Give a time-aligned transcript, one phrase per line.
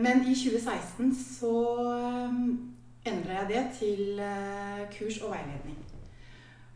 [0.00, 1.52] Men i 2016 så
[3.06, 5.78] endra jeg det til eh, kurs og veiledning.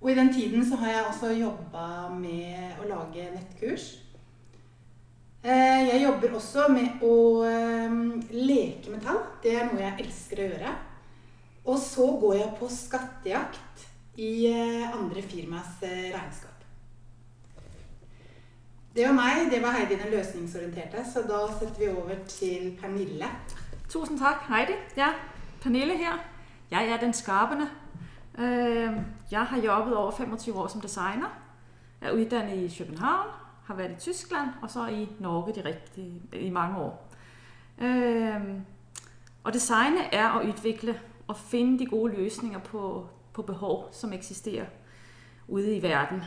[0.00, 4.02] Og i den tiden så har jeg også jobba med å lage nettkurs.
[6.22, 7.94] Jobber også med å eh,
[8.30, 9.16] leke med tall.
[9.42, 10.74] Det er noe jeg elsker å gjøre.
[11.66, 13.82] Og så går jeg på skattejakt
[14.22, 16.62] i eh, andre firmas eh, regnskap.
[18.94, 19.50] Det var meg.
[19.50, 21.02] Det var Heidi den løsningsorienterte.
[21.10, 23.26] Så da setter vi over til Pernille.
[23.90, 24.78] Tusen takk, Heidi.
[24.94, 25.10] Ja,
[25.64, 26.22] Pernille her.
[26.70, 27.66] Jeg er den skapende.
[28.38, 28.94] Øh,
[29.30, 31.34] Jeg har jobbet over 25 år som designer.
[31.98, 36.20] Jeg er utdannet i København, har vært i Tyskland og så i Norge direkte i,
[36.32, 37.08] i mange år.
[39.44, 40.94] Og designet er å utvikle
[41.28, 44.66] og finne de gode løsninger på, på behov som eksisterer
[45.48, 46.22] ute i verden.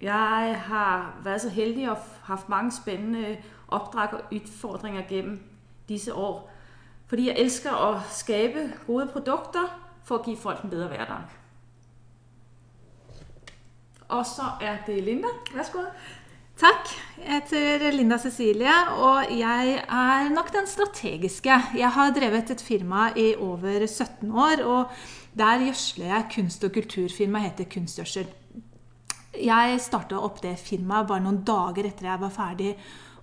[0.00, 3.36] Jeg har vært så heldig og hatt mange spennende
[3.68, 5.40] oppdrag og utfordringer gjennom
[5.88, 6.48] disse år.
[7.06, 9.68] Fordi jeg elsker å skape gode produkter
[10.04, 11.36] for å gi folk en bedre hverdag.
[14.10, 15.28] Og så er det Linda.
[15.54, 15.86] Vær så god.
[16.60, 16.90] Takk.
[17.16, 21.54] Jeg heter Linda Cecilie, og jeg er nok den strategiske.
[21.78, 24.90] Jeg har drevet et firma i over 17 år, og
[25.32, 28.28] der gjødsler jeg kunst- og kulturfirma heter Kunstgjødsel.
[29.40, 32.74] Jeg starta opp det firmaet bare noen dager etter jeg var ferdig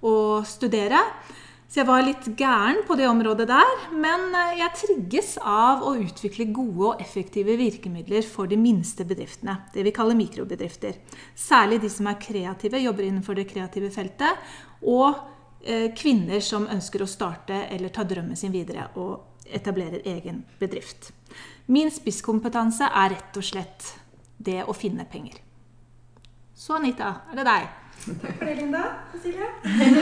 [0.02, 1.04] å studere.
[1.68, 6.48] Så jeg var litt gæren på det området der, men jeg trigges av å utvikle
[6.56, 9.58] gode og effektive virkemidler for de minste bedriftene.
[9.74, 10.96] Det vi kaller mikrobedrifter.
[11.36, 14.48] Særlig de som er kreative, jobber innenfor det kreative feltet.
[14.88, 15.10] Og
[15.68, 21.12] eh, kvinner som ønsker å starte eller ta drømmen sin videre og etablerer egen bedrift.
[21.68, 23.92] Min spisskompetanse er rett og slett
[24.38, 25.42] det å finne penger.
[26.56, 27.68] Så Anita, er det deg?
[28.08, 28.84] Takk for det, Linda.
[29.12, 29.48] Cecilie.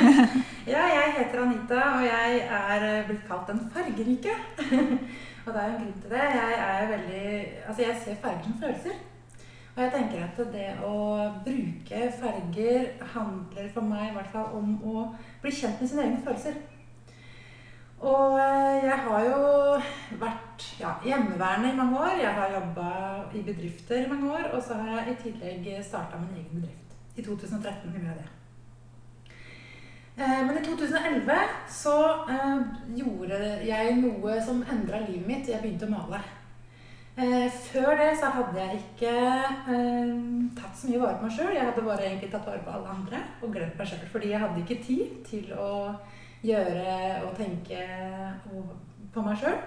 [0.73, 4.35] ja, jeg heter Anita, og jeg er blitt kalt den fargerike.
[5.45, 6.23] og det er jo en grunn til det.
[6.35, 7.25] Jeg er veldig
[7.67, 9.01] Altså, jeg ser farger som følelser.
[9.75, 10.93] Og jeg tenker at det å
[11.43, 15.09] bruke farger handler for meg i hvert fall om å
[15.43, 16.61] bli kjent med sine egne følelser.
[18.05, 19.41] Og eh, jeg har jo
[20.21, 22.15] vært ja, hjemmeværende i mange år.
[22.21, 22.87] Jeg har jobba
[23.33, 24.49] i bedrifter i mange år.
[24.53, 26.97] Og så har jeg i tillegg starta min egen bedrift.
[27.15, 28.44] I 2013 gjorde jeg det.
[30.17, 31.31] Eh, Men i 2011
[31.69, 31.95] så
[32.29, 32.59] eh,
[32.95, 35.49] gjorde jeg noe som endra livet mitt.
[35.51, 36.21] Jeg begynte å male.
[37.19, 39.11] Eh, Før det så hadde jeg ikke
[40.55, 41.51] tatt så mye vare på meg sjøl.
[41.55, 44.07] Jeg hadde bare egentlig tatt vare på alle andre og glemt meg sjøl.
[44.13, 45.69] Fordi jeg hadde ikke tid til å
[46.45, 47.83] gjøre og tenke
[49.11, 49.59] på meg sjøl.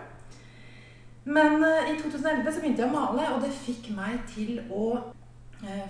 [1.28, 4.84] Men i 2011 så begynte jeg å male, og det fikk meg til å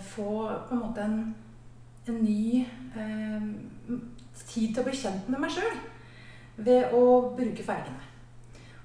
[0.02, 0.30] få
[0.66, 1.18] på en måte en,
[2.10, 2.64] en ny
[4.46, 5.78] tid til å bli kjent med meg sjøl
[6.58, 7.02] ved å
[7.36, 8.04] bruke fargene.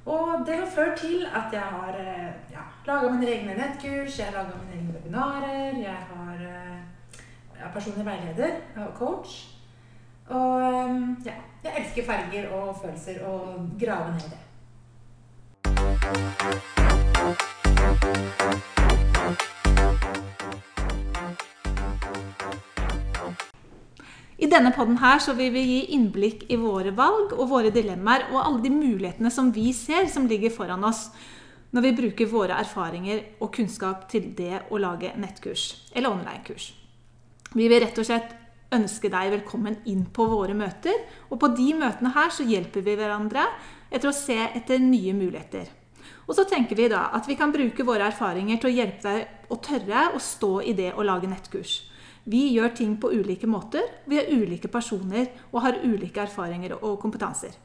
[0.05, 4.27] Og det har ført til at jeg har eh, ja, laga mine egne nettkurs, jeg
[4.27, 6.73] har laga mine egne webinarer, jeg har eh,
[7.63, 9.49] jeg er personlig veileder og coach.
[10.27, 14.39] Og eh, ja, jeg elsker farger og følelser og grave ned i det.
[24.53, 28.41] Denne podden her så vil vi gi innblikk i våre valg og våre dilemmaer og
[28.43, 31.07] alle de mulighetene som vi ser som ligger foran oss
[31.73, 36.67] når vi bruker våre erfaringer og kunnskap til det å lage nettkurs eller online-kurs.
[37.53, 38.35] Vi vil rett og slett
[38.73, 40.95] ønske deg velkommen inn på våre møter,
[41.29, 43.45] og på de møtene her så hjelper vi hverandre
[43.93, 45.69] etter å se etter nye muligheter.
[46.27, 49.49] Og så tenker vi da at vi kan bruke våre erfaringer til å hjelpe deg
[49.53, 51.81] å tørre å stå i det å lage nettkurs.
[52.23, 56.99] Vi gjør ting på ulike måter, vi er ulike personer og har ulike erfaringer og
[57.01, 57.55] kompetanser.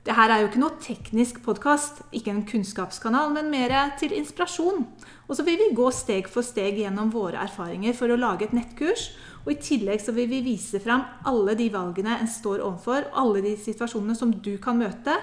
[0.00, 4.86] Dette er jo ikke noe teknisk podkast, ikke en kunnskapskanal, men mer til inspirasjon.
[5.28, 8.56] Og så vil vi gå steg for steg gjennom våre erfaringer for å lage et
[8.56, 9.10] nettkurs,
[9.44, 13.40] Og I tillegg så vil vi vise fram alle de valgene en står overfor, alle
[13.44, 15.16] de situasjonene som du kan møte,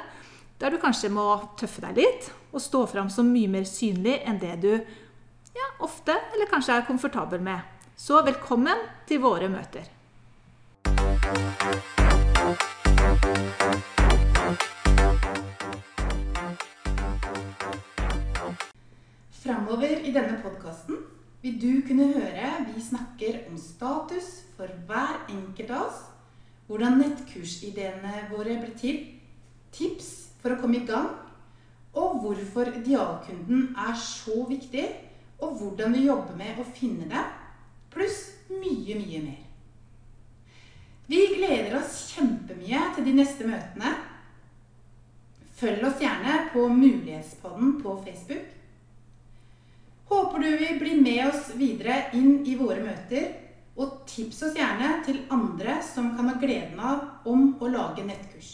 [0.57, 1.27] der du kanskje må
[1.59, 6.15] tøffe deg litt og stå fram som mye mer synlig enn det du ja, ofte
[6.33, 7.76] eller kanskje er komfortabel med.
[7.97, 8.77] Så velkommen
[9.09, 9.87] til våre møter.
[19.33, 20.99] Framover i denne podkasten
[21.41, 24.29] vil du kunne høre vi snakker om status
[24.59, 26.05] for hver enkelt av oss,
[26.69, 29.01] hvordan nettkursideene våre ble til,
[29.73, 30.11] tips
[30.43, 31.09] for å komme i gang,
[31.97, 34.85] og hvorfor idealkunden er så viktig,
[35.41, 37.25] og hvordan vi jobber med å finne det,
[37.97, 38.19] pluss
[38.53, 39.43] mye, mye mer.
[41.07, 43.93] Vi gleder oss kjempemye til de neste møtene.
[45.57, 48.45] Følg oss gjerne på Mulighetspodden på Facebook.
[50.07, 53.31] Håper du vil bli med oss videre inn i våre møter,
[53.77, 58.53] og tips oss gjerne til andre som kan ha gleden av om å lage nettkurs.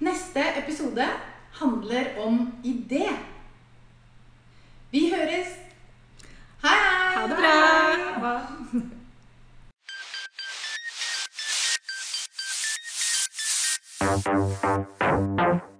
[0.00, 1.06] Neste episode
[1.60, 3.06] handler om idé.
[4.90, 5.69] Vi høres!
[6.62, 7.14] Hei, hei!
[7.14, 7.50] Ha det bra!
[8.20, 8.36] Ha
[15.46, 15.79] det.